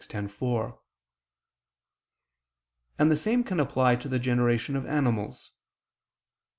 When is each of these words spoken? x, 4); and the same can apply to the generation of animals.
x, 0.11 0.33
4); 0.33 0.81
and 2.97 3.11
the 3.11 3.15
same 3.15 3.43
can 3.43 3.59
apply 3.59 3.95
to 3.95 4.09
the 4.09 4.17
generation 4.17 4.75
of 4.75 4.87
animals. 4.87 5.51